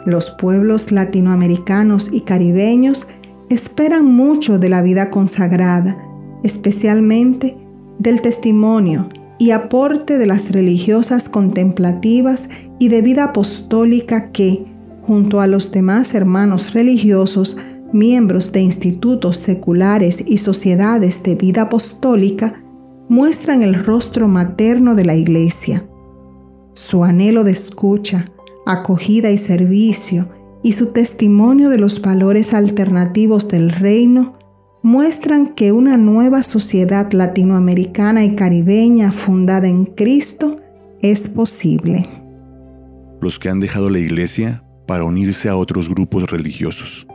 Los 0.06 0.30
pueblos 0.30 0.92
latinoamericanos 0.92 2.14
y 2.14 2.22
caribeños 2.22 3.08
esperan 3.50 4.06
mucho 4.06 4.60
de 4.60 4.70
la 4.70 4.84
vida 4.84 5.10
consagrada, 5.10 5.98
especialmente 6.44 7.58
del 7.98 8.22
testimonio 8.22 9.10
y 9.40 9.50
aporte 9.52 10.20
de 10.20 10.28
las 10.28 10.52
religiosas 10.52 11.30
contemplativas 11.30 12.48
y 12.78 12.90
de 12.90 13.02
vida 13.02 13.24
apostólica 13.24 14.32
que, 14.32 14.75
junto 15.06 15.40
a 15.40 15.48
los 15.48 15.72
demás 15.72 16.14
hermanos 16.16 16.74
religiosos, 16.74 17.58
miembros 17.94 18.52
de 18.52 18.62
institutos 18.62 19.38
seculares 19.38 20.24
y 20.26 20.38
sociedades 20.40 21.24
de 21.24 21.36
vida 21.36 21.64
apostólica, 21.64 22.62
muestran 23.08 23.62
el 23.62 23.76
rostro 23.76 24.28
materno 24.28 24.96
de 24.96 25.06
la 25.06 25.16
Iglesia. 25.16 25.84
Su 26.74 27.04
anhelo 27.04 27.44
de 27.44 27.52
escucha, 27.52 28.26
acogida 28.66 29.30
y 29.32 29.38
servicio 29.38 30.28
y 30.64 30.72
su 30.72 30.88
testimonio 30.88 31.70
de 31.70 31.78
los 31.78 32.02
valores 32.02 32.54
alternativos 32.54 33.48
del 33.48 33.70
reino 33.70 34.34
muestran 34.82 35.54
que 35.54 35.72
una 35.72 35.98
nueva 35.98 36.44
sociedad 36.44 37.12
latinoamericana 37.12 38.26
y 38.26 38.36
caribeña 38.36 39.12
fundada 39.12 39.68
en 39.68 39.86
Cristo 39.86 40.58
es 41.02 41.28
posible. 41.28 42.08
Los 43.22 43.40
que 43.40 43.50
han 43.50 43.60
dejado 43.60 43.90
la 43.90 44.00
iglesia 44.00 44.65
para 44.86 45.04
unirse 45.04 45.50
a 45.50 45.56
otros 45.56 45.90
grupos 45.90 46.30
religiosos. 46.30 47.08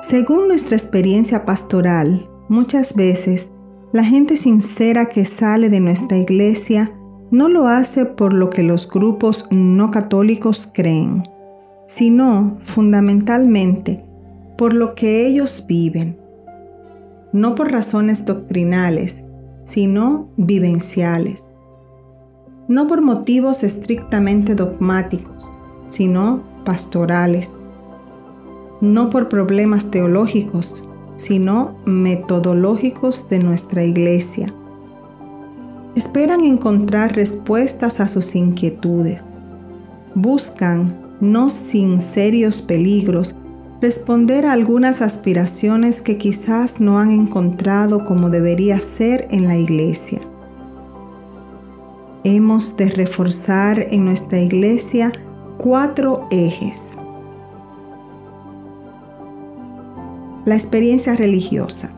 Según 0.00 0.48
nuestra 0.48 0.76
experiencia 0.76 1.44
pastoral, 1.44 2.28
Muchas 2.48 2.94
veces, 2.94 3.50
la 3.92 4.04
gente 4.04 4.36
sincera 4.36 5.06
que 5.06 5.24
sale 5.24 5.70
de 5.70 5.80
nuestra 5.80 6.18
iglesia 6.18 6.92
no 7.30 7.48
lo 7.48 7.68
hace 7.68 8.04
por 8.04 8.34
lo 8.34 8.50
que 8.50 8.62
los 8.62 8.88
grupos 8.88 9.46
no 9.50 9.90
católicos 9.90 10.68
creen, 10.72 11.22
sino 11.86 12.58
fundamentalmente 12.60 14.04
por 14.58 14.74
lo 14.74 14.94
que 14.94 15.26
ellos 15.26 15.64
viven, 15.66 16.18
no 17.32 17.54
por 17.54 17.72
razones 17.72 18.26
doctrinales, 18.26 19.24
sino 19.64 20.28
vivenciales, 20.36 21.48
no 22.68 22.86
por 22.86 23.00
motivos 23.00 23.64
estrictamente 23.64 24.54
dogmáticos, 24.54 25.50
sino 25.88 26.42
pastorales, 26.64 27.58
no 28.80 29.10
por 29.10 29.28
problemas 29.28 29.90
teológicos, 29.90 30.84
sino 31.16 31.76
metodológicos 31.86 33.28
de 33.28 33.38
nuestra 33.38 33.84
iglesia. 33.84 34.52
Esperan 35.94 36.40
encontrar 36.40 37.14
respuestas 37.14 38.00
a 38.00 38.08
sus 38.08 38.34
inquietudes. 38.34 39.26
Buscan, 40.14 40.92
no 41.20 41.50
sin 41.50 42.00
serios 42.00 42.60
peligros, 42.60 43.36
responder 43.80 44.46
a 44.46 44.52
algunas 44.52 45.02
aspiraciones 45.02 46.02
que 46.02 46.18
quizás 46.18 46.80
no 46.80 46.98
han 46.98 47.10
encontrado 47.10 48.04
como 48.04 48.30
debería 48.30 48.80
ser 48.80 49.28
en 49.30 49.46
la 49.46 49.56
iglesia. 49.56 50.20
Hemos 52.24 52.76
de 52.76 52.88
reforzar 52.88 53.86
en 53.90 54.06
nuestra 54.06 54.40
iglesia 54.40 55.12
cuatro 55.64 56.26
ejes. 56.30 56.98
La 60.44 60.56
experiencia 60.56 61.16
religiosa. 61.16 61.94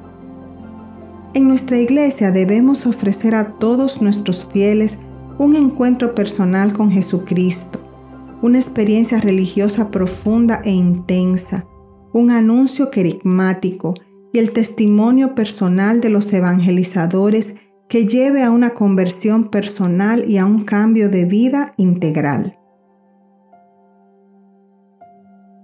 En 1.35 1.49
nuestra 1.49 1.77
iglesia 1.77 2.31
debemos 2.31 2.87
ofrecer 2.87 3.35
a 3.35 3.59
todos 3.59 4.01
nuestros 4.01 4.47
fieles 4.47 5.01
un 5.39 5.57
encuentro 5.57 6.15
personal 6.15 6.75
con 6.75 6.93
Jesucristo, 6.93 7.81
una 8.41 8.59
experiencia 8.59 9.21
religiosa 9.21 9.91
profunda 9.91 10.63
e 10.65 10.71
intensa, 10.71 11.67
un 12.13 12.31
anuncio 12.31 12.93
querigmático 12.93 13.95
y 14.33 14.39
el 14.39 14.53
testimonio 14.53 15.35
personal 15.35 16.01
de 16.01 16.11
los 16.11 16.33
evangelizadores 16.33 17.57
que 17.89 18.07
lleve 18.07 18.45
a 18.45 18.53
una 18.53 18.75
conversión 18.75 19.51
personal 19.51 20.31
y 20.31 20.39
a 20.39 20.47
un 20.47 20.63
cambio 20.63 21.11
de 21.11 21.25
vida 21.25 21.75
integral. 21.77 22.61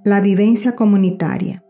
La 0.04 0.20
vivencia 0.20 0.74
comunitaria. 0.74 1.62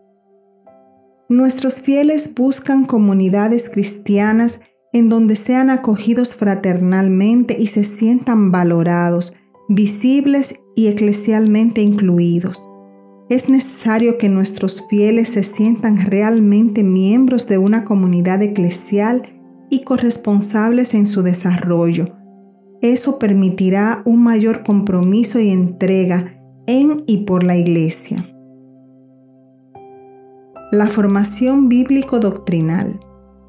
Nuestros 1.29 1.83
fieles 1.83 2.35
buscan 2.35 2.87
comunidades 2.87 3.69
cristianas 3.69 4.63
en 4.95 5.11
donde 5.11 5.37
sean 5.37 5.69
acogidos 5.69 6.35
fraternalmente 6.35 7.61
y 7.61 7.67
se 7.67 7.85
sientan 7.85 8.51
valorados, 8.51 9.35
visibles 9.69 10.63
y 10.75 10.87
eclesialmente 10.87 11.83
incluidos. 11.83 12.71
Es 13.29 13.51
necesario 13.51 14.17
que 14.17 14.31
nuestros 14.31 14.87
fieles 14.89 15.29
se 15.29 15.43
sientan 15.43 15.99
realmente 15.99 16.83
miembros 16.83 17.47
de 17.49 17.59
una 17.59 17.85
comunidad 17.85 18.41
eclesial 18.41 19.43
y 19.69 19.85
corresponsables 19.85 20.95
en 20.95 21.05
su 21.05 21.23
desarrollo. 21.23 22.17
Eso 22.81 23.19
permitirá 23.19 24.01
un 24.07 24.23
mayor 24.23 24.65
compromiso 24.65 25.39
y 25.39 25.51
entrega 25.51 26.42
en 26.73 27.05
y 27.07 27.19
por 27.19 27.45
la 27.45 27.57
Iglesia. 27.57 28.27
La 30.71 30.87
formación 30.89 31.69
bíblico-doctrinal, 31.69 32.99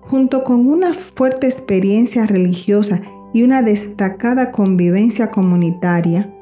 junto 0.02 0.44
con 0.44 0.68
una 0.68 0.94
fuerte 0.94 1.48
experiencia 1.48 2.26
religiosa 2.26 3.02
y 3.34 3.44
una 3.44 3.62
destacada 3.62 4.52
convivencia 4.52 5.32
comunitaria, 5.32 6.34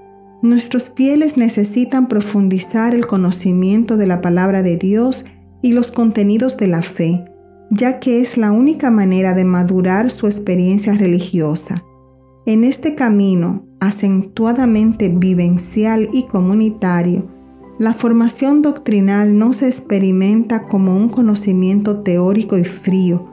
nuestros 0.42 0.90
fieles 0.90 1.38
necesitan 1.38 2.08
profundizar 2.08 2.96
el 2.96 3.06
conocimiento 3.06 3.96
de 3.96 4.08
la 4.08 4.22
palabra 4.22 4.64
de 4.64 4.78
Dios 4.78 5.26
y 5.62 5.74
los 5.74 5.92
contenidos 5.92 6.58
de 6.58 6.66
la 6.66 6.82
fe, 6.82 7.26
ya 7.70 8.00
que 8.00 8.22
es 8.22 8.38
la 8.38 8.52
única 8.52 8.90
manera 8.90 9.36
de 9.36 9.44
madurar 9.44 10.10
su 10.10 10.26
experiencia 10.26 10.94
religiosa. 10.94 11.84
En 12.48 12.64
este 12.64 12.96
camino, 12.96 13.71
acentuadamente 13.82 15.10
vivencial 15.10 16.08
y 16.14 16.24
comunitario, 16.24 17.24
la 17.80 17.94
formación 17.94 18.62
doctrinal 18.62 19.40
no 19.40 19.54
se 19.54 19.66
experimenta 19.66 20.68
como 20.68 20.96
un 20.96 21.10
conocimiento 21.10 22.02
teórico 22.02 22.60
y 22.60 22.64
frío, 22.64 23.28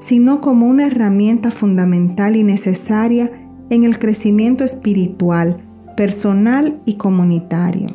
sino 0.00 0.42
como 0.42 0.66
una 0.66 0.86
herramienta 0.86 1.50
fundamental 1.50 2.36
y 2.36 2.42
necesaria 2.42 3.30
en 3.70 3.84
el 3.84 3.98
crecimiento 3.98 4.62
espiritual, 4.62 5.62
personal 5.96 6.82
y 6.84 6.96
comunitario. 6.96 7.88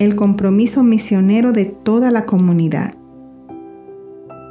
El 0.00 0.16
compromiso 0.16 0.82
misionero 0.82 1.52
de 1.52 1.66
toda 1.66 2.10
la 2.10 2.26
comunidad. 2.26 2.94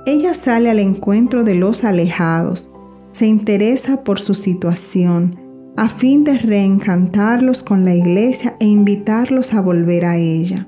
Ella 0.05 0.33
sale 0.33 0.69
al 0.69 0.79
encuentro 0.79 1.43
de 1.43 1.55
los 1.55 1.83
alejados, 1.83 2.71
se 3.15 3.27
interesa 3.27 4.03
por 4.03 4.19
su 4.19 4.33
situación, 4.33 5.39
a 5.77 5.87
fin 5.87 6.25
de 6.25 6.37
reencantarlos 6.37 7.63
con 7.63 7.85
la 7.85 7.95
iglesia 7.95 8.57
e 8.59 8.65
invitarlos 8.65 9.53
a 9.53 9.61
volver 9.61 10.03
a 10.03 10.17
ella. 10.17 10.67